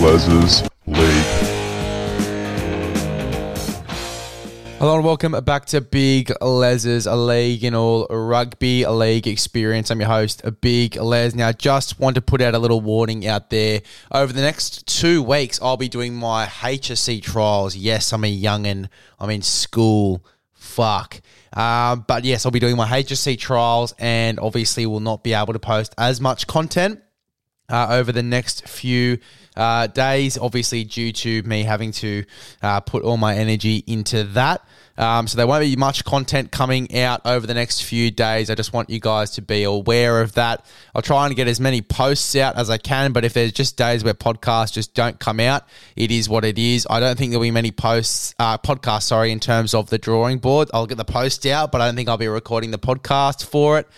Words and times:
Les's 0.00 0.62
League. 0.86 1.48
Hello 4.78 4.94
and 4.94 5.04
welcome 5.04 5.32
back 5.44 5.66
to 5.66 5.80
Big 5.80 6.32
Les's 6.40 7.08
a 7.08 7.16
league 7.16 7.64
in 7.64 7.74
all 7.74 8.06
rugby 8.08 8.86
league 8.86 9.26
experience. 9.26 9.90
I'm 9.90 9.98
your 9.98 10.08
host, 10.08 10.42
Big 10.60 10.94
Les. 10.94 11.34
Now, 11.34 11.50
just 11.50 11.98
want 11.98 12.14
to 12.14 12.20
put 12.20 12.40
out 12.40 12.54
a 12.54 12.60
little 12.60 12.80
warning 12.80 13.26
out 13.26 13.50
there. 13.50 13.82
Over 14.12 14.32
the 14.32 14.40
next 14.40 14.86
two 14.86 15.20
weeks, 15.20 15.58
I'll 15.60 15.76
be 15.76 15.88
doing 15.88 16.14
my 16.14 16.46
HSC 16.46 17.20
trials. 17.20 17.74
Yes, 17.74 18.12
I'm 18.12 18.22
a 18.22 18.40
youngin. 18.40 18.88
I'm 19.18 19.30
in 19.30 19.42
school. 19.42 20.24
Fuck. 20.52 21.20
Um, 21.52 22.04
but 22.06 22.22
yes, 22.22 22.46
I'll 22.46 22.52
be 22.52 22.60
doing 22.60 22.76
my 22.76 22.86
HSC 22.86 23.36
trials, 23.36 23.94
and 23.98 24.38
obviously, 24.38 24.86
will 24.86 25.00
not 25.00 25.24
be 25.24 25.34
able 25.34 25.54
to 25.54 25.58
post 25.58 25.92
as 25.98 26.20
much 26.20 26.46
content 26.46 27.00
uh, 27.68 27.88
over 27.90 28.12
the 28.12 28.22
next 28.22 28.68
few 28.68 29.18
uh, 29.58 29.88
days, 29.88 30.38
obviously, 30.38 30.84
due 30.84 31.12
to 31.12 31.42
me 31.42 31.64
having 31.64 31.92
to 31.92 32.24
uh, 32.62 32.80
put 32.80 33.02
all 33.02 33.16
my 33.16 33.34
energy 33.34 33.84
into 33.86 34.24
that. 34.24 34.64
Um, 34.96 35.28
so 35.28 35.36
there 35.36 35.46
won't 35.46 35.62
be 35.62 35.76
much 35.76 36.04
content 36.04 36.50
coming 36.50 36.96
out 36.98 37.20
over 37.24 37.46
the 37.46 37.54
next 37.54 37.82
few 37.82 38.10
days. 38.10 38.50
I 38.50 38.56
just 38.56 38.72
want 38.72 38.90
you 38.90 38.98
guys 38.98 39.30
to 39.32 39.42
be 39.42 39.62
aware 39.62 40.20
of 40.20 40.32
that. 40.34 40.66
I'll 40.92 41.02
try 41.02 41.24
and 41.26 41.36
get 41.36 41.46
as 41.46 41.60
many 41.60 41.82
posts 41.82 42.34
out 42.34 42.56
as 42.56 42.68
I 42.68 42.78
can, 42.78 43.12
but 43.12 43.24
if 43.24 43.32
there's 43.32 43.52
just 43.52 43.76
days 43.76 44.02
where 44.02 44.14
podcasts 44.14 44.72
just 44.72 44.94
don't 44.94 45.18
come 45.20 45.38
out, 45.38 45.62
it 45.94 46.10
is 46.10 46.28
what 46.28 46.44
it 46.44 46.58
is. 46.58 46.84
I 46.90 46.98
don't 46.98 47.16
think 47.16 47.30
there'll 47.30 47.42
be 47.42 47.52
many 47.52 47.70
posts, 47.70 48.34
uh, 48.40 48.58
podcasts, 48.58 49.04
sorry, 49.04 49.30
in 49.30 49.38
terms 49.38 49.72
of 49.72 49.88
the 49.88 49.98
drawing 49.98 50.38
board. 50.38 50.68
I'll 50.74 50.86
get 50.86 50.96
the 50.96 51.04
post 51.04 51.46
out, 51.46 51.70
but 51.70 51.80
I 51.80 51.86
don't 51.86 51.94
think 51.94 52.08
I'll 52.08 52.16
be 52.16 52.26
recording 52.26 52.72
the 52.72 52.78
podcast 52.78 53.46
for 53.46 53.78
it. 53.78 53.88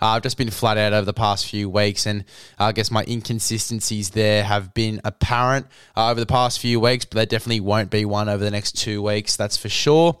Uh, 0.00 0.06
I've 0.08 0.22
just 0.22 0.36
been 0.36 0.50
flat 0.50 0.78
out 0.78 0.92
over 0.92 1.04
the 1.04 1.12
past 1.12 1.46
few 1.46 1.68
weeks, 1.68 2.06
and 2.06 2.24
I 2.58 2.72
guess 2.72 2.90
my 2.90 3.04
inconsistencies 3.06 4.10
there 4.10 4.44
have 4.44 4.72
been 4.74 5.00
apparent 5.04 5.66
uh, 5.96 6.10
over 6.10 6.20
the 6.20 6.26
past 6.26 6.60
few 6.60 6.80
weeks, 6.80 7.04
but 7.04 7.16
there 7.16 7.26
definitely 7.26 7.60
won't 7.60 7.90
be 7.90 8.04
one 8.04 8.28
over 8.28 8.42
the 8.42 8.50
next 8.50 8.78
two 8.78 9.02
weeks, 9.02 9.36
that's 9.36 9.56
for 9.56 9.68
sure. 9.68 10.18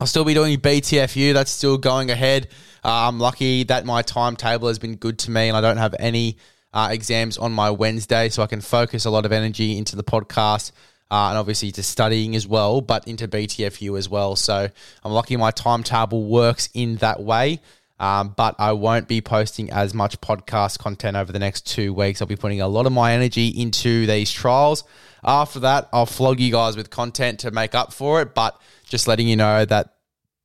I'll 0.00 0.06
still 0.06 0.24
be 0.24 0.34
doing 0.34 0.58
BTFU. 0.58 1.34
That's 1.34 1.50
still 1.50 1.76
going 1.76 2.10
ahead. 2.10 2.48
Uh, 2.84 3.08
I'm 3.08 3.18
lucky 3.18 3.64
that 3.64 3.84
my 3.84 4.02
timetable 4.02 4.68
has 4.68 4.78
been 4.78 4.94
good 4.94 5.18
to 5.20 5.32
me 5.32 5.48
and 5.48 5.56
I 5.56 5.60
don't 5.60 5.76
have 5.76 5.96
any 5.98 6.38
uh, 6.72 6.90
exams 6.92 7.36
on 7.36 7.52
my 7.52 7.70
Wednesday, 7.70 8.28
so 8.28 8.42
I 8.42 8.46
can 8.46 8.60
focus 8.60 9.06
a 9.06 9.10
lot 9.10 9.26
of 9.26 9.32
energy 9.32 9.76
into 9.76 9.96
the 9.96 10.04
podcast. 10.04 10.72
Uh, 11.10 11.30
and 11.30 11.38
obviously 11.38 11.72
to 11.72 11.82
studying 11.82 12.36
as 12.36 12.46
well, 12.46 12.82
but 12.82 13.08
into 13.08 13.26
BTFU 13.26 13.98
as 13.98 14.10
well. 14.10 14.36
So 14.36 14.68
I'm 15.02 15.12
lucky 15.12 15.36
my 15.38 15.50
timetable 15.50 16.26
works 16.26 16.68
in 16.74 16.96
that 16.96 17.20
way. 17.20 17.60
Um, 18.00 18.34
but 18.36 18.54
I 18.58 18.72
won't 18.72 19.08
be 19.08 19.20
posting 19.20 19.70
as 19.70 19.92
much 19.92 20.20
podcast 20.20 20.78
content 20.78 21.16
over 21.16 21.32
the 21.32 21.38
next 21.38 21.66
two 21.66 21.92
weeks. 21.92 22.20
I'll 22.22 22.28
be 22.28 22.36
putting 22.36 22.60
a 22.60 22.68
lot 22.68 22.86
of 22.86 22.92
my 22.92 23.12
energy 23.12 23.48
into 23.48 24.06
these 24.06 24.30
trials. 24.30 24.84
After 25.24 25.60
that, 25.60 25.88
I'll 25.92 26.06
flog 26.06 26.38
you 26.38 26.52
guys 26.52 26.76
with 26.76 26.90
content 26.90 27.40
to 27.40 27.50
make 27.50 27.74
up 27.74 27.92
for 27.92 28.22
it. 28.22 28.34
But 28.34 28.60
just 28.84 29.08
letting 29.08 29.26
you 29.26 29.36
know 29.36 29.64
that 29.64 29.94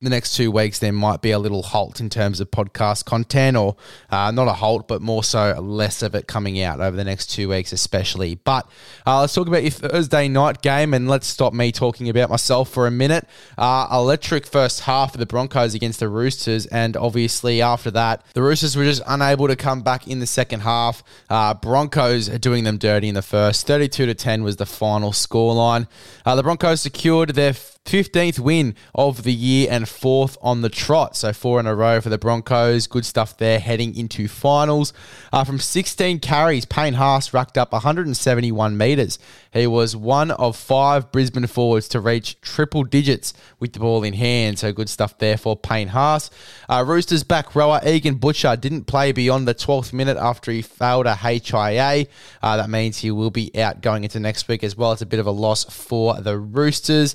the 0.04 0.10
next 0.10 0.36
two 0.36 0.50
weeks 0.50 0.78
there 0.78 0.92
might 0.92 1.22
be 1.22 1.30
a 1.30 1.38
little 1.38 1.62
halt 1.62 2.00
in 2.00 2.10
terms 2.10 2.40
of 2.40 2.50
podcast 2.50 3.04
content 3.04 3.56
or 3.56 3.76
uh, 4.10 4.30
not 4.30 4.48
a 4.48 4.52
halt 4.52 4.86
but 4.86 5.02
more 5.02 5.24
so 5.24 5.58
less 5.60 6.02
of 6.02 6.14
it 6.14 6.26
coming 6.26 6.60
out 6.60 6.80
over 6.80 6.96
the 6.96 7.04
next 7.04 7.26
two 7.26 7.48
weeks 7.48 7.72
especially. 7.72 8.36
But 8.36 8.68
uh, 9.06 9.20
let's 9.20 9.34
talk 9.34 9.48
about 9.48 9.62
your 9.62 9.70
thursday 9.70 10.28
night 10.28 10.62
game 10.62 10.94
and 10.94 11.08
let's 11.08 11.26
stop 11.26 11.52
me 11.52 11.72
talking 11.72 12.08
about 12.08 12.30
myself 12.30 12.68
for 12.68 12.86
a 12.86 12.90
minute. 12.90 13.26
Uh, 13.56 13.88
electric 13.90 14.46
first 14.46 14.80
half 14.80 15.14
of 15.14 15.18
the 15.18 15.26
broncos 15.26 15.74
against 15.74 16.00
the 16.00 16.08
roosters 16.08 16.66
and 16.66 16.96
obviously 16.96 17.62
after 17.62 17.90
that 17.90 18.24
the 18.34 18.42
roosters 18.42 18.76
were 18.76 18.84
just 18.84 19.02
unable 19.06 19.48
to 19.48 19.56
come 19.56 19.82
back 19.82 20.06
in 20.06 20.20
the 20.20 20.26
second 20.26 20.60
half. 20.60 21.02
Uh, 21.30 21.54
broncos 21.54 22.28
are 22.28 22.38
doing 22.38 22.64
them 22.64 22.76
dirty 22.76 23.08
in 23.08 23.14
the 23.14 23.22
first. 23.22 23.66
32 23.66 24.06
to 24.06 24.14
10 24.14 24.42
was 24.42 24.56
the 24.56 24.66
final 24.66 25.12
scoreline. 25.12 25.86
Uh, 26.24 26.34
the 26.34 26.42
broncos 26.42 26.82
secured 26.82 27.30
their 27.30 27.54
15th 27.84 28.38
win 28.38 28.74
of 28.94 29.24
the 29.24 29.32
year 29.32 29.68
and 29.70 29.86
fourth 29.86 30.38
on 30.40 30.62
the 30.62 30.70
trot. 30.70 31.16
So 31.16 31.34
four 31.34 31.60
in 31.60 31.66
a 31.66 31.74
row 31.74 32.00
for 32.00 32.08
the 32.08 32.16
Broncos. 32.16 32.86
Good 32.86 33.04
stuff 33.04 33.36
there 33.36 33.58
heading 33.58 33.94
into 33.94 34.26
finals. 34.26 34.94
Uh, 35.32 35.44
from 35.44 35.58
16 35.58 36.20
carries, 36.20 36.64
Payne 36.64 36.94
Haas 36.94 37.34
racked 37.34 37.58
up 37.58 37.72
171 37.72 38.76
metres. 38.78 39.18
He 39.52 39.66
was 39.66 39.94
one 39.94 40.30
of 40.30 40.56
five 40.56 41.12
Brisbane 41.12 41.46
forwards 41.46 41.86
to 41.88 42.00
reach 42.00 42.40
triple 42.40 42.84
digits 42.84 43.34
with 43.60 43.74
the 43.74 43.80
ball 43.80 44.02
in 44.02 44.14
hand. 44.14 44.58
So 44.58 44.72
good 44.72 44.88
stuff 44.88 45.18
there 45.18 45.36
for 45.36 45.54
Payne 45.54 45.88
Haas. 45.88 46.30
Uh, 46.68 46.84
Roosters 46.86 47.22
back 47.22 47.54
rower 47.54 47.80
Egan 47.86 48.14
Butcher 48.14 48.56
didn't 48.56 48.84
play 48.84 49.12
beyond 49.12 49.46
the 49.46 49.54
12th 49.54 49.92
minute 49.92 50.16
after 50.16 50.50
he 50.50 50.62
failed 50.62 51.06
a 51.06 51.14
HIA. 51.14 52.06
Uh, 52.42 52.56
that 52.56 52.70
means 52.70 52.98
he 52.98 53.10
will 53.10 53.30
be 53.30 53.56
out 53.60 53.82
going 53.82 54.04
into 54.04 54.18
next 54.18 54.48
week 54.48 54.64
as 54.64 54.74
well. 54.74 54.92
It's 54.92 55.02
a 55.02 55.06
bit 55.06 55.20
of 55.20 55.26
a 55.26 55.30
loss 55.30 55.64
for 55.64 56.20
the 56.20 56.38
Roosters. 56.38 57.14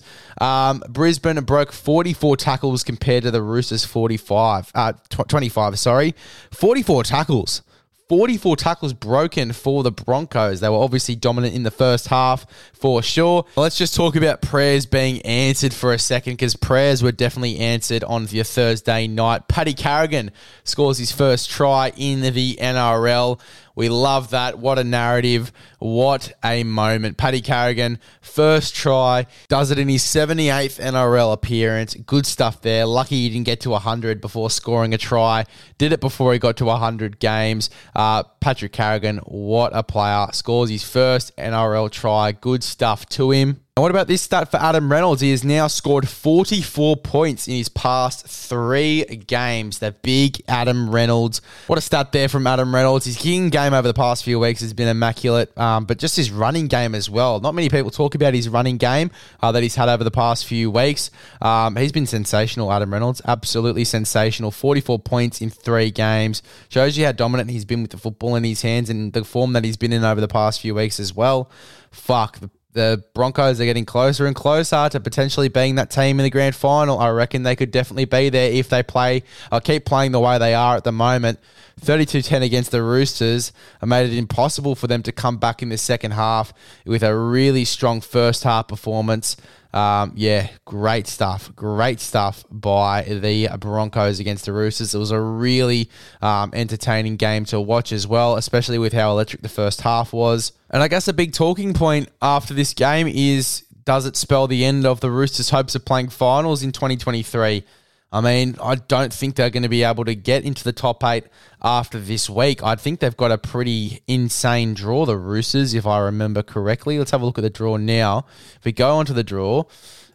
Um, 0.59 0.83
Brisbane 0.89 1.41
broke 1.43 1.71
44 1.71 2.35
tackles 2.37 2.83
compared 2.83 3.23
to 3.23 3.31
the 3.31 3.41
Roosters 3.41 3.85
45, 3.85 4.71
uh, 4.75 4.93
25, 5.09 5.79
sorry. 5.79 6.15
44 6.51 7.03
tackles. 7.03 7.61
44 8.09 8.55
tackles 8.55 8.93
broken 8.93 9.53
for 9.53 9.83
the 9.83 9.91
Broncos. 9.91 10.59
They 10.61 10.67
were 10.67 10.77
obviously 10.77 11.15
dominant 11.15 11.53
in 11.53 11.61
the 11.61 11.71
first 11.71 12.07
half 12.07 12.47
for 12.73 13.03
sure. 13.03 13.45
Let's 13.55 13.77
just 13.77 13.95
talk 13.95 14.15
about 14.15 14.41
prayers 14.41 14.87
being 14.87 15.21
answered 15.21 15.75
for 15.75 15.93
a 15.93 15.99
second 15.99 16.33
because 16.33 16.55
prayers 16.55 17.03
were 17.03 17.11
definitely 17.11 17.59
answered 17.59 18.03
on 18.03 18.25
the 18.25 18.41
Thursday 18.41 19.05
night. 19.05 19.47
Paddy 19.47 19.75
Carrigan 19.75 20.31
scores 20.63 20.97
his 20.97 21.11
first 21.11 21.51
try 21.51 21.91
in 21.95 22.21
the 22.33 22.57
NRL. 22.59 23.39
We 23.79 23.87
love 23.87 24.31
that. 24.31 24.59
What 24.59 24.77
a 24.77 24.83
narrative. 24.83 25.53
What 25.79 26.33
a 26.43 26.65
moment. 26.65 27.15
Paddy 27.15 27.39
Carrigan, 27.39 27.99
first 28.19 28.75
try, 28.75 29.25
does 29.47 29.71
it 29.71 29.79
in 29.79 29.87
his 29.87 30.03
78th 30.03 30.81
NRL 30.81 31.31
appearance. 31.31 31.93
Good 31.93 32.25
stuff 32.25 32.61
there. 32.61 32.85
Lucky 32.85 33.15
he 33.15 33.29
didn't 33.29 33.45
get 33.45 33.61
to 33.61 33.69
100 33.69 34.19
before 34.19 34.49
scoring 34.49 34.93
a 34.93 34.97
try. 34.97 35.45
Did 35.77 35.93
it 35.93 36.01
before 36.01 36.33
he 36.33 36.39
got 36.39 36.57
to 36.57 36.65
100 36.65 37.19
games. 37.19 37.69
Uh, 37.95 38.23
Patrick 38.41 38.73
Carrigan, 38.73 39.19
what 39.19 39.71
a 39.73 39.81
player. 39.81 40.27
Scores 40.33 40.69
his 40.69 40.83
first 40.83 41.33
NRL 41.37 41.89
try. 41.89 42.33
Good 42.33 42.65
stuff 42.65 43.07
to 43.11 43.31
him. 43.31 43.61
And 43.79 43.81
what 43.81 43.91
about 43.91 44.07
this 44.07 44.21
stat 44.21 44.51
for 44.51 44.57
Adam 44.57 44.91
Reynolds? 44.91 45.21
He 45.21 45.31
has 45.31 45.45
now 45.45 45.67
scored 45.67 46.05
44 46.05 46.97
points 46.97 47.47
in 47.47 47.53
his 47.53 47.69
past 47.69 48.27
three 48.27 49.05
games. 49.05 49.79
The 49.79 49.93
big 49.93 50.43
Adam 50.49 50.89
Reynolds. 50.89 51.39
What 51.67 51.79
a 51.79 51.81
stat 51.81 52.11
there 52.11 52.27
from 52.27 52.45
Adam 52.45 52.75
Reynolds. 52.75 53.05
His 53.05 53.15
kicking 53.15 53.49
game 53.49 53.73
over 53.73 53.87
the 53.87 53.93
past 53.93 54.25
few 54.25 54.37
weeks 54.37 54.59
has 54.59 54.73
been 54.73 54.89
immaculate, 54.89 55.57
um, 55.57 55.85
but 55.85 55.97
just 55.97 56.17
his 56.17 56.29
running 56.29 56.67
game 56.67 56.93
as 56.93 57.09
well. 57.09 57.39
Not 57.39 57.55
many 57.55 57.69
people 57.69 57.89
talk 57.89 58.15
about 58.15 58.33
his 58.33 58.49
running 58.49 58.75
game 58.75 59.11
uh, 59.41 59.53
that 59.53 59.63
he's 59.63 59.75
had 59.75 59.87
over 59.87 60.03
the 60.03 60.11
past 60.11 60.45
few 60.45 60.69
weeks. 60.69 61.09
Um, 61.41 61.77
he's 61.77 61.93
been 61.93 62.05
sensational, 62.05 62.73
Adam 62.73 62.91
Reynolds. 62.91 63.21
Absolutely 63.25 63.85
sensational. 63.85 64.51
44 64.51 64.99
points 64.99 65.39
in 65.39 65.49
three 65.49 65.89
games. 65.89 66.43
Shows 66.67 66.97
you 66.97 67.05
how 67.05 67.13
dominant 67.13 67.49
he's 67.49 67.63
been 67.63 67.81
with 67.81 67.91
the 67.91 67.97
football 67.97 68.35
in 68.35 68.43
his 68.43 68.61
hands 68.61 68.89
and 68.89 69.13
the 69.13 69.23
form 69.23 69.53
that 69.53 69.63
he's 69.63 69.77
been 69.77 69.93
in 69.93 70.03
over 70.03 70.19
the 70.19 70.27
past 70.27 70.59
few 70.59 70.75
weeks 70.75 70.99
as 70.99 71.15
well. 71.15 71.49
Fuck, 71.91 72.39
the 72.39 72.49
the 72.73 73.03
Broncos 73.13 73.59
are 73.59 73.65
getting 73.65 73.85
closer 73.85 74.27
and 74.27 74.35
closer 74.35 74.89
to 74.89 74.99
potentially 74.99 75.49
being 75.49 75.75
that 75.75 75.89
team 75.89 76.19
in 76.19 76.23
the 76.23 76.29
grand 76.29 76.55
final. 76.55 76.99
I 76.99 77.09
reckon 77.09 77.43
they 77.43 77.55
could 77.55 77.71
definitely 77.71 78.05
be 78.05 78.29
there 78.29 78.51
if 78.51 78.69
they 78.69 78.83
play 78.83 79.23
or 79.51 79.57
uh, 79.57 79.59
keep 79.59 79.85
playing 79.85 80.11
the 80.11 80.19
way 80.19 80.37
they 80.37 80.53
are 80.53 80.75
at 80.75 80.83
the 80.83 80.91
moment. 80.91 81.39
32-10 81.81 82.43
against 82.43 82.71
the 82.71 82.83
Roosters 82.83 83.51
made 83.83 84.11
it 84.11 84.17
impossible 84.17 84.75
for 84.75 84.87
them 84.87 85.01
to 85.03 85.11
come 85.11 85.37
back 85.37 85.61
in 85.61 85.69
the 85.69 85.77
second 85.77 86.11
half 86.11 86.53
with 86.85 87.03
a 87.03 87.15
really 87.15 87.65
strong 87.65 88.01
first 88.01 88.43
half 88.43 88.67
performance. 88.67 89.37
Um, 89.73 90.13
yeah, 90.15 90.49
great 90.65 91.07
stuff. 91.07 91.51
Great 91.55 91.99
stuff 91.99 92.43
by 92.49 93.03
the 93.03 93.49
Broncos 93.59 94.19
against 94.19 94.45
the 94.45 94.53
Roosters. 94.53 94.95
It 94.95 94.97
was 94.97 95.11
a 95.11 95.19
really 95.19 95.89
um, 96.21 96.51
entertaining 96.53 97.17
game 97.17 97.45
to 97.45 97.61
watch 97.61 97.91
as 97.91 98.07
well, 98.07 98.35
especially 98.35 98.79
with 98.79 98.93
how 98.93 99.11
electric 99.11 99.41
the 99.41 99.49
first 99.49 99.81
half 99.81 100.11
was. 100.11 100.53
And 100.69 100.81
I 100.81 100.87
guess 100.87 101.07
a 101.07 101.13
big 101.13 101.33
talking 101.33 101.73
point 101.73 102.09
after 102.21 102.53
this 102.53 102.73
game 102.73 103.07
is 103.07 103.63
does 103.85 104.05
it 104.05 104.15
spell 104.15 104.47
the 104.47 104.65
end 104.65 104.85
of 104.85 104.99
the 104.99 105.09
Roosters' 105.09 105.49
hopes 105.49 105.73
of 105.73 105.83
playing 105.83 106.09
finals 106.09 106.61
in 106.61 106.71
2023? 106.71 107.63
I 108.11 108.21
mean, 108.21 108.55
I 108.61 108.75
don't 108.75 109.13
think 109.13 109.35
they're 109.35 109.51
going 109.51 109.63
to 109.63 109.69
be 109.69 109.83
able 109.83 110.03
to 110.05 110.15
get 110.15 110.43
into 110.43 110.63
the 110.63 110.73
top 110.73 111.03
eight 111.03 111.25
after 111.61 111.99
this 111.99 112.27
week. 112.27 112.63
I 112.63 112.75
think 112.75 112.99
they've 112.99 113.15
got 113.15 113.31
a 113.31 113.37
pretty 113.37 114.01
insane 114.07 114.73
draw, 114.73 115.05
the 115.05 115.15
Roosters, 115.15 115.75
if 115.75 115.85
I 115.85 115.99
remember 115.99 116.41
correctly. 116.41 116.97
Let's 116.97 117.11
have 117.11 117.21
a 117.21 117.25
look 117.25 117.37
at 117.37 117.43
the 117.43 117.51
draw 117.51 117.77
now. 117.77 118.25
If 118.55 118.65
we 118.65 118.71
go 118.71 118.97
onto 118.97 119.13
the 119.13 119.23
draw, 119.23 119.65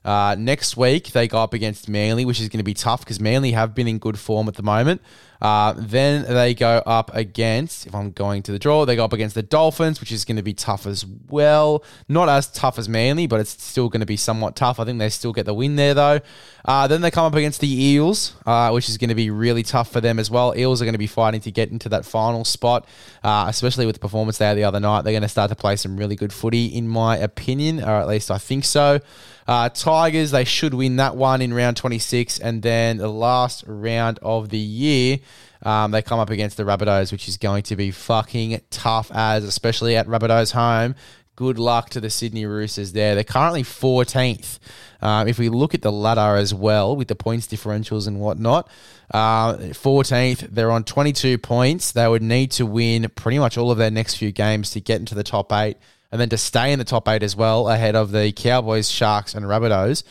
uh, 0.05 0.35
next 0.37 0.77
week 0.77 1.13
they 1.13 1.29
go 1.29 1.39
up 1.39 1.55
against 1.55 1.89
Manly, 1.89 2.25
which 2.25 2.41
is 2.41 2.49
going 2.49 2.59
to 2.59 2.65
be 2.65 2.75
tough 2.75 3.01
because 3.01 3.21
Manly 3.21 3.53
have 3.53 3.77
been 3.77 3.87
in 3.87 3.99
good 3.99 4.19
form 4.19 4.49
at 4.49 4.55
the 4.55 4.63
moment. 4.65 5.01
Uh, 5.45 5.75
then 5.77 6.25
they 6.25 6.55
go 6.55 6.83
up 6.87 7.15
against, 7.15 7.87
if 7.87 7.95
I'm 7.95 8.13
going 8.13 8.43
to 8.45 8.53
the 8.53 8.59
draw, 8.59 8.87
they 8.87 8.97
go 8.97 9.05
up 9.05 9.13
against 9.13 9.35
the 9.35 9.43
Dolphins, 9.43 10.01
which 10.01 10.11
is 10.11 10.25
going 10.25 10.39
to 10.39 10.43
be 10.43 10.55
tough 10.55 10.87
as 10.87 11.05
well. 11.05 11.85
Not 12.09 12.31
as 12.31 12.47
tough 12.47 12.79
as 12.79 12.89
Manly, 12.89 13.27
but 13.27 13.41
it's 13.41 13.63
still 13.63 13.91
going 13.91 14.01
to 14.01 14.07
be 14.07 14.17
somewhat 14.17 14.57
tough. 14.57 14.81
I 14.81 14.87
think 14.87 14.99
they 14.99 15.11
still 15.11 15.35
get 15.35 15.45
the 15.45 15.53
win 15.53 15.77
there, 15.77 15.93
though. 15.93 16.21
Uh, 16.65 16.87
then 16.87 17.03
they 17.03 17.11
come 17.11 17.27
up 17.27 17.35
against 17.35 17.61
the 17.61 17.69
Eels, 17.69 18.35
uh, 18.47 18.71
which 18.71 18.89
is 18.89 18.97
going 18.97 19.11
to 19.11 19.15
be 19.15 19.29
really 19.29 19.63
tough 19.63 19.93
for 19.93 20.01
them 20.01 20.19
as 20.19 20.31
well. 20.31 20.55
Eels 20.57 20.81
are 20.81 20.87
going 20.87 20.95
to 20.95 20.99
be 20.99 21.07
fighting 21.07 21.43
to 21.43 21.51
get 21.51 21.69
into 21.69 21.91
that 21.91 22.07
final 22.07 22.47
spot, 22.47 22.89
uh, 23.23 23.45
especially 23.47 23.85
with 23.85 23.97
the 23.97 24.01
performance 24.01 24.39
they 24.39 24.47
had 24.47 24.57
the 24.57 24.65
other 24.65 24.81
night. 24.81 25.03
They're 25.03 25.13
going 25.13 25.21
to 25.25 25.29
start 25.29 25.51
to 25.51 25.57
play 25.57 25.77
some 25.77 25.99
really 25.99 26.17
good 26.17 26.33
footy, 26.33 26.69
in 26.69 26.89
my 26.89 27.19
opinion, 27.19 27.85
or 27.85 27.91
at 27.91 28.09
least 28.09 28.31
I 28.31 28.39
think 28.39 28.65
so. 28.65 29.01
Uh, 29.47 29.69
Tigers, 29.69 30.31
they 30.31 30.45
should 30.45 30.73
win 30.75 30.97
that 30.97 31.17
one 31.17 31.43
in 31.43 31.53
round 31.53 31.77
26. 31.77 32.39
And 32.39 32.63
then 32.63 32.97
the 32.97 33.09
last 33.09 33.65
round 33.67 34.19
of 34.23 34.49
the 34.49 34.59
year, 34.59 35.19
um, 35.63 35.91
they 35.91 36.03
come 36.03 36.19
up 36.19 36.31
against 36.31 36.57
the 36.57 36.65
Rabbitohs, 36.65 37.13
which 37.13 37.29
is 37.29 37.37
going 37.37 37.63
to 37.65 37.77
be 37.77 37.91
fucking 37.91 38.61
tough 38.71 39.11
as, 39.15 39.45
especially 39.45 39.97
at 39.97 40.07
Rabbitohs 40.07 40.53
home. 40.53 40.95
Good 41.37 41.59
luck 41.59 41.91
to 41.91 42.01
the 42.01 42.11
Sydney 42.11 42.47
Roosters 42.47 42.93
there. 42.93 43.17
They're 43.17 43.25
currently 43.25 43.65
14th. 43.65 44.61
Uh, 45.03 45.25
if 45.27 45.39
we 45.39 45.49
look 45.49 45.75
at 45.75 45.83
the 45.83 45.91
ladder 45.91 46.37
as 46.37 46.55
well 46.55 46.95
with 46.95 47.09
the 47.09 47.17
points 47.17 47.49
differentials 47.49 48.07
and 48.07 48.21
whatnot, 48.21 48.71
uh, 49.13 49.55
14th, 49.57 50.49
they're 50.51 50.71
on 50.71 50.85
22 50.85 51.39
points. 51.39 51.91
They 51.91 52.07
would 52.07 52.23
need 52.23 52.53
to 52.53 52.67
win 52.67 53.11
pretty 53.17 53.41
much 53.41 53.59
all 53.59 53.73
of 53.73 53.79
their 53.79 53.91
next 53.91 54.15
few 54.15 54.31
games 54.31 54.71
to 54.71 54.81
get 54.81 55.01
into 55.01 55.17
the 55.17 55.25
top 55.25 55.53
eight 55.53 55.77
and 56.13 56.21
then 56.21 56.29
to 56.29 56.39
stay 56.39 56.73
in 56.73 56.79
the 56.79 56.85
top 56.85 57.09
eight 57.09 57.25
as 57.25 57.35
well 57.35 57.69
ahead 57.69 57.97
of 57.97 58.13
the 58.13 58.31
Cowboys, 58.31 58.89
Sharks, 58.89 59.35
and 59.35 59.45
Rabbitohs. 59.45 60.05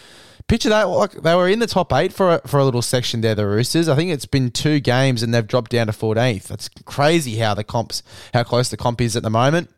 Picture 0.47 0.69
that, 0.69 0.83
like 0.83 1.11
they 1.11 1.35
were 1.35 1.47
in 1.47 1.59
the 1.59 1.67
top 1.67 1.91
eight 1.93 2.11
for 2.11 2.35
a, 2.35 2.47
for 2.47 2.59
a 2.59 2.65
little 2.65 2.81
section 2.81 3.21
there, 3.21 3.35
the 3.35 3.47
Roosters. 3.47 3.87
I 3.87 3.95
think 3.95 4.11
it's 4.11 4.25
been 4.25 4.51
two 4.51 4.79
games 4.79 5.23
and 5.23 5.33
they've 5.33 5.47
dropped 5.47 5.71
down 5.71 5.87
to 5.87 5.93
14th. 5.93 6.47
That's 6.47 6.69
crazy 6.85 7.37
how 7.37 7.53
the 7.53 7.63
comps, 7.63 8.03
how 8.33 8.43
close 8.43 8.69
the 8.69 8.77
comp 8.77 9.01
is 9.01 9.15
at 9.15 9.23
the 9.23 9.29
moment. 9.29 9.69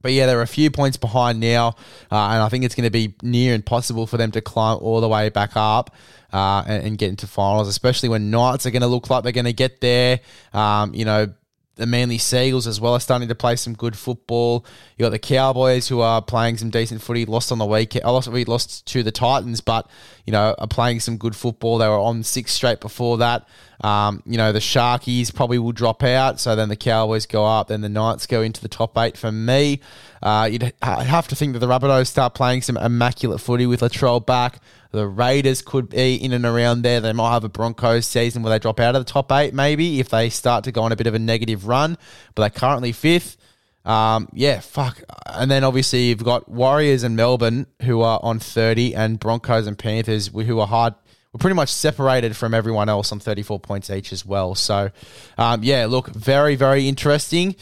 But 0.00 0.12
yeah, 0.12 0.26
they're 0.26 0.42
a 0.42 0.46
few 0.46 0.70
points 0.70 0.96
behind 0.96 1.40
now, 1.40 1.70
uh, 2.12 2.28
and 2.30 2.42
I 2.42 2.48
think 2.48 2.64
it's 2.64 2.76
going 2.76 2.84
to 2.84 2.90
be 2.90 3.16
near 3.22 3.52
impossible 3.54 4.06
for 4.06 4.16
them 4.16 4.30
to 4.30 4.40
climb 4.40 4.78
all 4.80 5.00
the 5.00 5.08
way 5.08 5.28
back 5.28 5.56
up 5.56 5.94
uh, 6.32 6.62
and, 6.68 6.86
and, 6.86 6.98
get 6.98 7.08
into 7.08 7.26
finals, 7.26 7.66
especially 7.66 8.08
when 8.08 8.30
Knights 8.30 8.64
are 8.64 8.70
going 8.70 8.82
to 8.82 8.88
look 8.88 9.10
like 9.10 9.24
they're 9.24 9.32
going 9.32 9.46
to 9.46 9.52
get 9.52 9.80
there. 9.80 10.20
Um, 10.52 10.94
you 10.94 11.04
know, 11.04 11.32
the 11.78 11.86
Manly 11.86 12.18
Seagulls 12.18 12.66
as 12.66 12.80
well 12.80 12.94
are 12.94 13.00
starting 13.00 13.28
to 13.28 13.34
play 13.34 13.56
some 13.56 13.72
good 13.72 13.96
football. 13.96 14.66
You 14.96 15.04
got 15.04 15.10
the 15.10 15.18
Cowboys 15.18 15.88
who 15.88 16.00
are 16.00 16.20
playing 16.20 16.58
some 16.58 16.70
decent 16.70 17.00
footy. 17.00 17.24
Lost 17.24 17.50
on 17.52 17.58
the 17.58 17.66
weekend. 17.66 18.04
I 18.04 18.08
uh, 18.08 18.12
lost. 18.12 18.28
We 18.28 18.44
lost 18.44 18.84
to 18.86 19.02
the 19.02 19.12
Titans, 19.12 19.60
but 19.60 19.88
you 20.26 20.32
know 20.32 20.54
are 20.58 20.66
playing 20.66 21.00
some 21.00 21.16
good 21.16 21.36
football. 21.36 21.78
They 21.78 21.88
were 21.88 21.98
on 21.98 22.24
six 22.24 22.52
straight 22.52 22.80
before 22.80 23.16
that. 23.18 23.46
Um, 23.80 24.22
you 24.26 24.36
know 24.36 24.50
the 24.50 24.58
Sharkies 24.58 25.32
probably 25.32 25.58
will 25.58 25.72
drop 25.72 26.02
out, 26.02 26.40
so 26.40 26.56
then 26.56 26.68
the 26.68 26.76
Cowboys 26.76 27.26
go 27.26 27.44
up, 27.44 27.68
then 27.68 27.80
the 27.80 27.88
Knights 27.88 28.26
go 28.26 28.42
into 28.42 28.60
the 28.60 28.68
top 28.68 28.98
eight. 28.98 29.16
For 29.16 29.30
me, 29.30 29.80
uh, 30.22 30.48
you'd 30.50 30.72
have 30.82 31.28
to 31.28 31.36
think 31.36 31.52
that 31.52 31.60
the 31.60 31.68
Rabbitohs 31.68 32.08
start 32.08 32.34
playing 32.34 32.62
some 32.62 32.76
immaculate 32.76 33.40
footy 33.40 33.66
with 33.66 33.80
Latrell 33.80 34.24
back. 34.24 34.60
The 34.90 35.06
Raiders 35.06 35.62
could 35.62 35.90
be 35.90 36.16
in 36.16 36.32
and 36.32 36.44
around 36.44 36.82
there. 36.82 37.00
They 37.00 37.12
might 37.12 37.32
have 37.32 37.44
a 37.44 37.48
Broncos 37.48 38.06
season 38.06 38.42
where 38.42 38.50
they 38.50 38.58
drop 38.58 38.80
out 38.80 38.96
of 38.96 39.04
the 39.04 39.10
top 39.10 39.30
eight, 39.30 39.54
maybe 39.54 40.00
if 40.00 40.08
they 40.08 40.30
start 40.30 40.64
to 40.64 40.72
go 40.72 40.82
on 40.82 40.92
a 40.92 40.96
bit 40.96 41.06
of 41.06 41.14
a 41.14 41.18
negative 41.18 41.66
run. 41.66 41.98
But 42.34 42.42
they're 42.42 42.60
currently 42.60 42.92
fifth. 42.92 43.36
Um, 43.84 44.28
yeah, 44.32 44.60
fuck. 44.60 45.02
And 45.26 45.50
then 45.50 45.64
obviously 45.64 46.08
you've 46.08 46.24
got 46.24 46.48
Warriors 46.48 47.02
and 47.02 47.16
Melbourne 47.16 47.66
who 47.82 48.02
are 48.02 48.18
on 48.22 48.38
30 48.38 48.94
and 48.94 49.20
Broncos 49.20 49.66
and 49.66 49.78
Panthers 49.78 50.28
who 50.28 50.58
are 50.58 50.66
hard. 50.66 50.94
We're 51.32 51.38
pretty 51.38 51.56
much 51.56 51.70
separated 51.70 52.36
from 52.36 52.54
everyone 52.54 52.88
else 52.88 53.12
on 53.12 53.20
34 53.20 53.60
points 53.60 53.90
each 53.90 54.12
as 54.12 54.24
well. 54.24 54.54
So, 54.54 54.90
um, 55.36 55.62
yeah, 55.62 55.86
look, 55.86 56.08
very, 56.08 56.56
very 56.56 56.88
interesting 56.88 57.54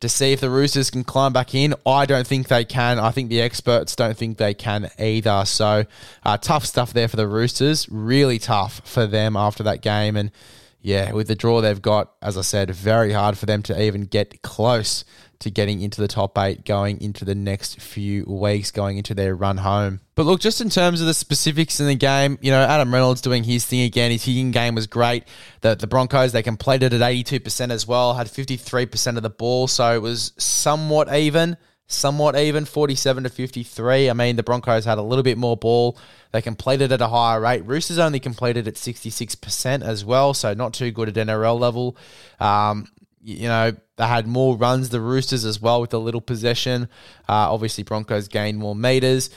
to 0.00 0.08
see 0.08 0.32
if 0.32 0.40
the 0.40 0.48
Roosters 0.48 0.90
can 0.90 1.04
climb 1.04 1.32
back 1.32 1.54
in. 1.54 1.74
I 1.84 2.06
don't 2.06 2.26
think 2.26 2.48
they 2.48 2.64
can. 2.64 2.98
I 2.98 3.10
think 3.10 3.28
the 3.28 3.42
experts 3.42 3.94
don't 3.94 4.16
think 4.16 4.38
they 4.38 4.54
can 4.54 4.90
either. 4.98 5.44
So 5.44 5.84
uh, 6.24 6.38
tough 6.38 6.64
stuff 6.64 6.94
there 6.94 7.08
for 7.08 7.16
the 7.16 7.28
Roosters. 7.28 7.86
Really 7.90 8.38
tough 8.38 8.80
for 8.84 9.06
them 9.06 9.36
after 9.36 9.62
that 9.64 9.82
game. 9.82 10.16
And 10.16 10.30
yeah, 10.82 11.12
with 11.12 11.28
the 11.28 11.34
draw 11.34 11.60
they've 11.60 11.80
got, 11.80 12.12
as 12.22 12.38
I 12.38 12.42
said, 12.42 12.70
very 12.70 13.12
hard 13.12 13.36
for 13.36 13.46
them 13.46 13.62
to 13.64 13.82
even 13.82 14.02
get 14.02 14.42
close 14.42 15.04
to 15.40 15.50
getting 15.50 15.80
into 15.80 16.00
the 16.00 16.08
top 16.08 16.36
eight 16.38 16.64
going 16.66 17.00
into 17.00 17.24
the 17.24 17.34
next 17.34 17.80
few 17.80 18.24
weeks, 18.26 18.70
going 18.70 18.98
into 18.98 19.14
their 19.14 19.34
run 19.34 19.58
home. 19.58 20.00
But 20.14 20.26
look, 20.26 20.40
just 20.40 20.60
in 20.60 20.68
terms 20.68 21.00
of 21.00 21.06
the 21.06 21.14
specifics 21.14 21.80
in 21.80 21.86
the 21.86 21.94
game, 21.94 22.38
you 22.42 22.50
know, 22.50 22.60
Adam 22.60 22.92
Reynolds 22.92 23.22
doing 23.22 23.44
his 23.44 23.64
thing 23.64 23.80
again. 23.80 24.10
His 24.10 24.24
hitting 24.24 24.50
game 24.50 24.74
was 24.74 24.86
great. 24.86 25.24
The, 25.62 25.74
the 25.74 25.86
Broncos, 25.86 26.32
they 26.32 26.42
completed 26.42 26.92
at 26.92 27.00
82% 27.00 27.70
as 27.70 27.86
well, 27.86 28.14
had 28.14 28.26
53% 28.26 29.16
of 29.16 29.22
the 29.22 29.30
ball, 29.30 29.66
so 29.66 29.94
it 29.94 30.02
was 30.02 30.32
somewhat 30.36 31.14
even. 31.14 31.56
Somewhat 31.92 32.36
even, 32.36 32.66
47 32.66 33.24
to 33.24 33.30
53. 33.30 34.10
I 34.10 34.12
mean, 34.12 34.36
the 34.36 34.44
Broncos 34.44 34.84
had 34.84 34.98
a 34.98 35.02
little 35.02 35.24
bit 35.24 35.36
more 35.36 35.56
ball. 35.56 35.98
They 36.30 36.40
completed 36.40 36.92
at 36.92 37.00
a 37.00 37.08
higher 37.08 37.40
rate. 37.40 37.64
Roosters 37.66 37.98
only 37.98 38.20
completed 38.20 38.68
at 38.68 38.74
66% 38.74 39.82
as 39.82 40.04
well, 40.04 40.32
so 40.32 40.54
not 40.54 40.72
too 40.72 40.92
good 40.92 41.08
at 41.08 41.14
NRL 41.26 41.58
level. 41.58 41.96
Um, 42.38 42.86
you 43.24 43.48
know, 43.48 43.72
they 43.96 44.06
had 44.06 44.28
more 44.28 44.56
runs, 44.56 44.90
the 44.90 45.00
Roosters 45.00 45.44
as 45.44 45.60
well, 45.60 45.80
with 45.80 45.92
a 45.92 45.98
little 45.98 46.20
possession. 46.20 46.84
Uh, 47.28 47.52
obviously, 47.52 47.82
Broncos 47.82 48.28
gained 48.28 48.58
more 48.58 48.76
meters. 48.76 49.28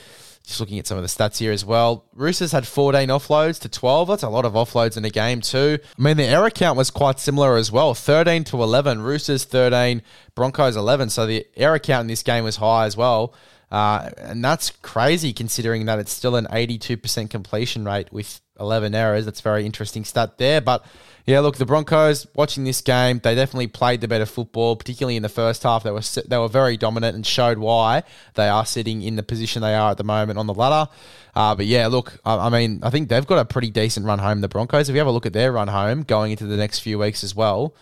Just 0.46 0.60
looking 0.60 0.78
at 0.78 0.86
some 0.86 0.98
of 0.98 1.02
the 1.02 1.08
stats 1.08 1.38
here 1.38 1.52
as 1.52 1.64
well. 1.64 2.04
Roosters 2.14 2.52
had 2.52 2.66
14 2.66 3.08
offloads 3.08 3.58
to 3.60 3.68
12. 3.68 4.08
That's 4.08 4.22
a 4.22 4.28
lot 4.28 4.44
of 4.44 4.52
offloads 4.52 4.96
in 4.96 5.04
a 5.04 5.10
game, 5.10 5.40
too. 5.40 5.78
I 5.98 6.02
mean, 6.02 6.18
the 6.18 6.24
error 6.24 6.50
count 6.50 6.76
was 6.76 6.90
quite 6.90 7.18
similar 7.18 7.56
as 7.56 7.72
well 7.72 7.94
13 7.94 8.44
to 8.44 8.62
11. 8.62 9.00
Roosters 9.00 9.44
13, 9.44 10.02
Broncos 10.34 10.76
11. 10.76 11.08
So 11.10 11.26
the 11.26 11.46
error 11.56 11.78
count 11.78 12.02
in 12.02 12.06
this 12.08 12.22
game 12.22 12.44
was 12.44 12.56
high 12.56 12.84
as 12.84 12.94
well. 12.94 13.34
Uh, 13.74 14.08
and 14.18 14.44
that's 14.44 14.70
crazy 14.70 15.32
considering 15.32 15.86
that 15.86 15.98
it's 15.98 16.12
still 16.12 16.36
an 16.36 16.46
82% 16.46 17.28
completion 17.28 17.84
rate 17.84 18.12
with 18.12 18.40
11 18.60 18.94
errors. 18.94 19.24
That's 19.24 19.40
very 19.40 19.66
interesting 19.66 20.04
stat 20.04 20.38
there. 20.38 20.60
But 20.60 20.86
yeah, 21.26 21.40
look, 21.40 21.56
the 21.56 21.66
Broncos 21.66 22.24
watching 22.36 22.62
this 22.62 22.80
game, 22.80 23.18
they 23.18 23.34
definitely 23.34 23.66
played 23.66 24.00
the 24.00 24.06
better 24.06 24.26
football, 24.26 24.76
particularly 24.76 25.16
in 25.16 25.24
the 25.24 25.28
first 25.28 25.64
half. 25.64 25.82
They 25.82 25.90
were 25.90 26.02
they 26.24 26.38
were 26.38 26.46
very 26.46 26.76
dominant 26.76 27.16
and 27.16 27.26
showed 27.26 27.58
why 27.58 28.04
they 28.34 28.48
are 28.48 28.64
sitting 28.64 29.02
in 29.02 29.16
the 29.16 29.24
position 29.24 29.60
they 29.60 29.74
are 29.74 29.90
at 29.90 29.98
the 29.98 30.04
moment 30.04 30.38
on 30.38 30.46
the 30.46 30.54
ladder. 30.54 30.88
Uh, 31.34 31.56
but 31.56 31.66
yeah, 31.66 31.88
look, 31.88 32.20
I, 32.24 32.46
I, 32.46 32.50
mean, 32.50 32.78
I 32.84 32.90
think 32.90 33.08
they've 33.08 33.26
got 33.26 33.40
a 33.40 33.44
pretty 33.44 33.70
decent 33.70 34.06
run 34.06 34.20
home. 34.20 34.40
The 34.40 34.48
Broncos, 34.48 34.88
if 34.88 34.92
you 34.92 35.00
have 35.00 35.08
a 35.08 35.10
look 35.10 35.26
at 35.26 35.32
their 35.32 35.50
run 35.50 35.66
home 35.66 36.04
going 36.04 36.30
into 36.30 36.46
the 36.46 36.56
next 36.56 36.78
few 36.78 37.00
weeks 37.00 37.24
as 37.24 37.34
well. 37.34 37.74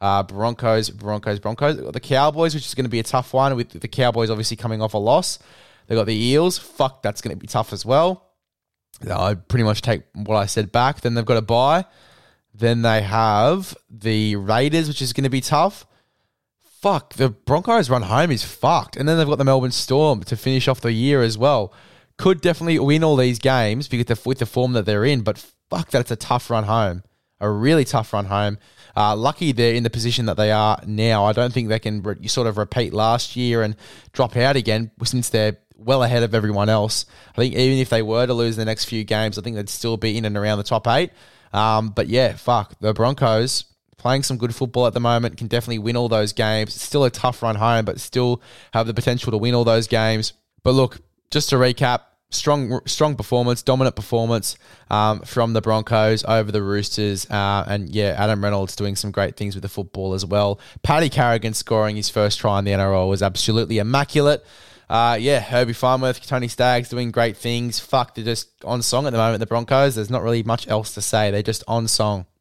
Uh, 0.00 0.22
Broncos, 0.22 0.90
Broncos, 0.90 1.38
Broncos. 1.38 1.92
The 1.92 2.00
Cowboys, 2.00 2.54
which 2.54 2.66
is 2.66 2.74
going 2.74 2.84
to 2.84 2.90
be 2.90 3.00
a 3.00 3.04
tough 3.04 3.34
one 3.34 3.54
with 3.56 3.80
the 3.80 3.88
Cowboys 3.88 4.30
obviously 4.30 4.56
coming 4.56 4.80
off 4.80 4.94
a 4.94 4.98
loss. 4.98 5.38
They've 5.86 5.98
got 5.98 6.06
the 6.06 6.16
Eels. 6.16 6.56
Fuck, 6.56 7.02
that's 7.02 7.20
going 7.20 7.36
to 7.36 7.40
be 7.40 7.46
tough 7.46 7.72
as 7.72 7.84
well. 7.84 8.26
I 9.08 9.34
pretty 9.34 9.64
much 9.64 9.82
take 9.82 10.02
what 10.14 10.36
I 10.36 10.46
said 10.46 10.72
back. 10.72 11.00
Then 11.00 11.14
they've 11.14 11.24
got 11.24 11.36
a 11.36 11.42
buy. 11.42 11.84
Then 12.54 12.82
they 12.82 13.02
have 13.02 13.76
the 13.88 14.36
Raiders, 14.36 14.88
which 14.88 15.02
is 15.02 15.12
going 15.12 15.24
to 15.24 15.30
be 15.30 15.40
tough. 15.40 15.86
Fuck, 16.80 17.14
the 17.14 17.28
Broncos 17.28 17.90
run 17.90 18.02
home 18.02 18.30
is 18.30 18.42
fucked. 18.42 18.96
And 18.96 19.08
then 19.08 19.18
they've 19.18 19.26
got 19.26 19.36
the 19.36 19.44
Melbourne 19.44 19.70
Storm 19.70 20.22
to 20.24 20.36
finish 20.36 20.66
off 20.66 20.80
the 20.80 20.92
year 20.92 21.22
as 21.22 21.36
well. 21.36 21.72
Could 22.16 22.40
definitely 22.40 22.78
win 22.78 23.04
all 23.04 23.16
these 23.16 23.38
games 23.38 23.90
with 23.90 24.38
the 24.38 24.46
form 24.46 24.72
that 24.72 24.86
they're 24.86 25.04
in, 25.04 25.22
but 25.22 25.38
fuck, 25.70 25.90
that's 25.90 26.10
a 26.10 26.16
tough 26.16 26.50
run 26.50 26.64
home. 26.64 27.02
A 27.40 27.48
really 27.48 27.84
tough 27.84 28.12
run 28.12 28.26
home. 28.26 28.58
Uh, 28.96 29.14
lucky 29.16 29.52
they're 29.52 29.74
in 29.74 29.82
the 29.82 29.90
position 29.90 30.26
that 30.26 30.36
they 30.36 30.50
are 30.50 30.80
now. 30.86 31.24
I 31.24 31.32
don't 31.32 31.52
think 31.52 31.68
they 31.68 31.78
can 31.78 32.02
re- 32.02 32.26
sort 32.26 32.46
of 32.46 32.58
repeat 32.58 32.92
last 32.92 33.36
year 33.36 33.62
and 33.62 33.76
drop 34.12 34.36
out 34.36 34.56
again 34.56 34.90
since 35.04 35.28
they're 35.28 35.56
well 35.76 36.02
ahead 36.02 36.22
of 36.22 36.34
everyone 36.34 36.68
else. 36.68 37.06
I 37.32 37.36
think 37.36 37.54
even 37.54 37.78
if 37.78 37.88
they 37.88 38.02
were 38.02 38.26
to 38.26 38.34
lose 38.34 38.56
the 38.56 38.64
next 38.64 38.86
few 38.86 39.04
games, 39.04 39.38
I 39.38 39.42
think 39.42 39.56
they'd 39.56 39.68
still 39.68 39.96
be 39.96 40.16
in 40.16 40.24
and 40.24 40.36
around 40.36 40.58
the 40.58 40.64
top 40.64 40.86
eight. 40.88 41.12
Um, 41.52 41.90
but 41.90 42.08
yeah, 42.08 42.34
fuck 42.34 42.78
the 42.80 42.92
Broncos 42.92 43.64
playing 44.00 44.22
some 44.22 44.38
good 44.38 44.54
football 44.54 44.86
at 44.86 44.94
the 44.94 45.00
moment 45.00 45.36
can 45.36 45.46
definitely 45.46 45.78
win 45.78 45.94
all 45.94 46.08
those 46.08 46.32
games. 46.32 46.74
Still 46.74 47.04
a 47.04 47.10
tough 47.10 47.42
run 47.42 47.56
home, 47.56 47.84
but 47.84 48.00
still 48.00 48.40
have 48.72 48.86
the 48.86 48.94
potential 48.94 49.30
to 49.30 49.36
win 49.36 49.54
all 49.54 49.64
those 49.64 49.86
games. 49.86 50.32
But 50.62 50.72
look, 50.72 51.00
just 51.30 51.50
to 51.50 51.56
recap, 51.56 52.00
strong 52.30 52.80
strong 52.86 53.16
performance, 53.16 53.62
dominant 53.62 53.96
performance 53.96 54.56
um, 54.90 55.20
from 55.20 55.52
the 55.52 55.60
Broncos 55.60 56.24
over 56.24 56.50
the 56.50 56.62
Roosters, 56.62 57.28
uh, 57.30 57.64
and 57.66 57.88
yeah, 57.90 58.14
Adam 58.18 58.42
Reynolds 58.42 58.76
doing 58.76 58.96
some 58.96 59.10
great 59.10 59.36
things 59.36 59.54
with 59.54 59.62
the 59.62 59.68
football 59.68 60.14
as 60.14 60.24
well. 60.24 60.60
Paddy 60.82 61.08
Carrigan 61.08 61.54
scoring 61.54 61.96
his 61.96 62.08
first 62.08 62.38
try 62.38 62.58
in 62.58 62.64
the 62.64 62.72
NRL 62.72 63.08
was 63.08 63.22
absolutely 63.22 63.78
immaculate. 63.78 64.44
Uh, 64.88 65.16
yeah, 65.20 65.38
Herbie 65.38 65.72
Farnworth, 65.72 66.26
Tony 66.26 66.48
Staggs 66.48 66.88
doing 66.88 67.12
great 67.12 67.36
things. 67.36 67.78
Fuck, 67.78 68.16
they're 68.16 68.24
just 68.24 68.50
on 68.64 68.82
song 68.82 69.06
at 69.06 69.10
the 69.12 69.18
moment, 69.18 69.38
the 69.38 69.46
Broncos. 69.46 69.94
There's 69.94 70.10
not 70.10 70.22
really 70.22 70.42
much 70.42 70.66
else 70.66 70.94
to 70.94 71.00
say. 71.00 71.30
They're 71.30 71.42
just 71.42 71.62
on 71.68 71.86
song. 71.86 72.26